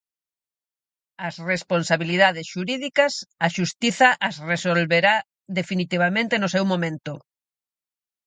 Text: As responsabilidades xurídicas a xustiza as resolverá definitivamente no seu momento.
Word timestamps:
As 1.27 1.35
responsabilidades 1.51 2.45
xurídicas 2.53 3.13
a 3.45 3.47
xustiza 3.55 4.09
as 4.27 4.35
resolverá 4.51 5.15
definitivamente 5.59 6.35
no 6.37 6.51
seu 6.55 6.63
momento. 6.71 7.13